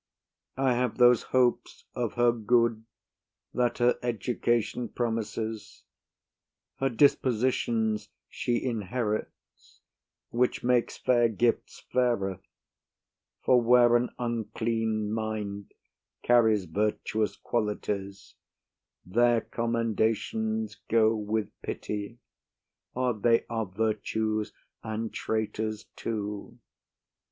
I 0.57 0.73
have 0.73 0.97
those 0.97 1.21
hopes 1.29 1.85
of 1.93 2.13
her 2.15 2.31
good 2.31 2.85
that 3.53 3.77
her 3.77 3.99
education 4.01 4.89
promises 4.89 5.83
her 6.77 6.89
dispositions 6.89 8.09
she 8.27 8.63
inherits, 8.63 9.81
which 10.31 10.63
makes 10.63 10.97
fair 10.97 11.29
gifts 11.29 11.81
fairer; 11.93 12.39
for 13.43 13.61
where 13.61 13.95
an 13.95 14.09
unclean 14.17 15.11
mind 15.13 15.71
carries 16.23 16.65
virtuous 16.65 17.35
qualities, 17.35 18.33
there 19.05 19.41
commendations 19.41 20.77
go 20.89 21.15
with 21.15 21.51
pity, 21.61 22.17
they 22.95 23.45
are 23.51 23.65
virtues 23.67 24.51
and 24.81 25.13
traitors 25.13 25.83
too. 25.95 26.57